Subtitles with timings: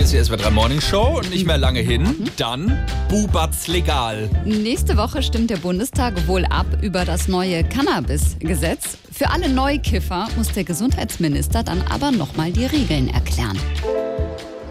[0.00, 2.30] Ist die SW3 Morning Show und nicht mehr lange hin.
[2.38, 4.30] Dann Bubatz legal.
[4.46, 8.96] Nächste Woche stimmt der Bundestag wohl ab über das neue Cannabis-Gesetz.
[9.12, 13.58] Für alle Neukiffer muss der Gesundheitsminister dann aber nochmal die Regeln erklären.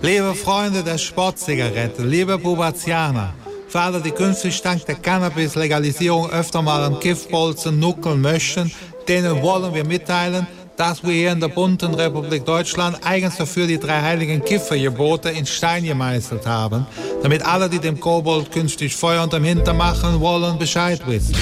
[0.00, 3.34] Liebe Freunde der Sportzigarette, liebe Bubatianer,
[3.66, 8.70] für alle, die künftig dank der Cannabis-Legalisierung öfter mal am Kiffbolzen nuckeln möchten,
[9.08, 10.46] denen wollen wir mitteilen,
[10.76, 15.46] dass wir hier in der bunten Republik Deutschland eigens dafür die drei heiligen Kiffergebote in
[15.46, 16.86] Stein gemeißelt haben,
[17.22, 21.36] damit alle, die dem Kobold künftig Feuer unterm Hintern machen wollen, Bescheid wissen.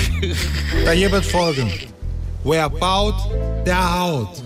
[0.85, 1.71] da hier wird folgen.
[2.47, 3.15] Wer baut,
[3.65, 4.43] der haut.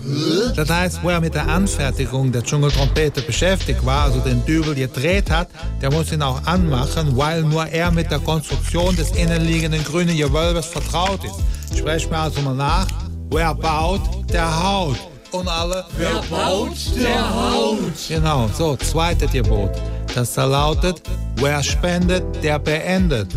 [0.55, 5.49] Das heißt, wer mit der Anfertigung der Dschungeltrompete beschäftigt war, also den Dübel gedreht hat,
[5.83, 10.67] der muss ihn auch anmachen, weil nur er mit der Konstruktion des innenliegenden grünen Gewölbes
[10.67, 11.77] vertraut ist.
[11.77, 12.87] Sprecht mir also mal nach.
[13.31, 14.01] Wer baut,
[14.33, 14.97] der haut.
[15.33, 15.85] Und alle.
[15.99, 17.79] Wer baut, der haut.
[18.09, 19.71] Genau, so, zweites Gebot.
[20.15, 21.03] Das da lautet,
[21.37, 23.29] wer spendet, der beendet.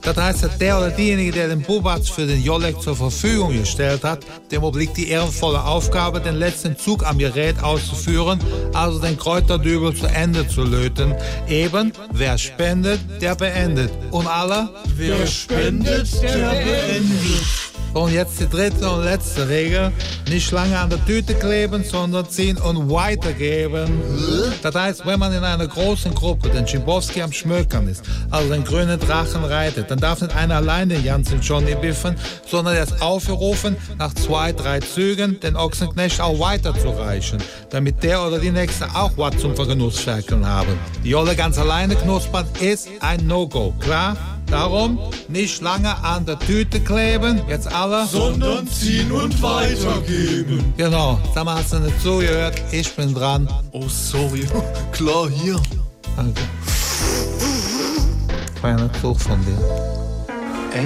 [0.00, 4.02] Das heißt, dass der oder diejenige, der den Bubatz für den Jolek zur Verfügung gestellt
[4.02, 4.20] hat,
[4.50, 8.40] dem obliegt die ehrenvolle Aufgabe, den letzten Zug am Gerät auszuführen,
[8.72, 11.14] also den Kräuterdübel zu Ende zu löten.
[11.46, 13.90] Eben, wer spendet, der beendet.
[14.10, 14.70] Und alle?
[14.96, 17.65] Wer spendet, der beendet.
[17.96, 19.90] Und jetzt die dritte und letzte Regel.
[20.28, 24.02] Nicht lange an der Tüte kleben, sondern ziehen und weitergeben.
[24.62, 28.64] Das heißt, wenn man in einer großen Gruppe den Schimbowski am Schmökern ist, also den
[28.64, 33.00] grünen Drachen reitet, dann darf nicht einer allein den ganzen Johnny biffen, sondern er ist
[33.00, 37.38] aufgerufen, nach zwei, drei Zügen den Ochsenknecht auch weiterzureichen,
[37.70, 40.78] damit der oder die Nächste auch was zum Vergenussferkeln haben.
[41.02, 44.35] Die Jolle ganz alleine knuspern ist ein No-Go, klar?
[44.50, 48.06] Darum nicht lange an der Tüte kleben, jetzt alle.
[48.06, 50.72] Sondern ziehen und weitergeben.
[50.76, 52.54] Genau, sag mal, hast du nicht zugehört?
[52.70, 53.48] Ich bin dran.
[53.72, 54.46] Oh, sorry.
[54.92, 55.60] Klar, hier.
[56.16, 56.40] Danke.
[58.60, 59.58] Kleiner Zug von dir.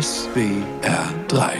[0.00, 1.58] SWR 3